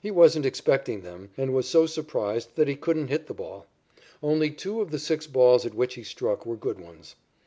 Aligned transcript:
He 0.00 0.10
wasn't 0.10 0.46
expecting 0.46 1.02
them 1.02 1.28
and 1.36 1.52
was 1.52 1.68
so 1.68 1.84
surprised 1.84 2.56
that 2.56 2.68
he 2.68 2.74
couldn't 2.74 3.08
hit 3.08 3.26
the 3.26 3.34
ball. 3.34 3.66
Only 4.22 4.50
two 4.50 4.80
of 4.80 4.90
the 4.90 4.98
six 4.98 5.26
balls 5.26 5.66
at 5.66 5.74
which 5.74 5.92
he 5.96 6.04
struck 6.04 6.46
were 6.46 6.56
good 6.56 6.80
ones. 6.80 7.16